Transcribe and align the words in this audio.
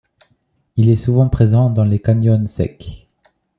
Il 0.77 0.89
est 0.89 0.95
souvent 0.95 1.29
présent 1.29 1.69
dans 1.69 1.83
les 1.83 1.99
canyons 2.01 2.47
secs. 2.47 3.07